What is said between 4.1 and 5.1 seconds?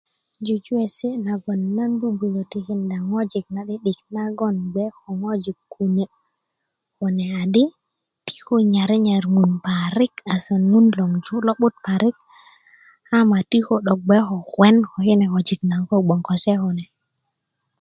nagon bgoŋ ko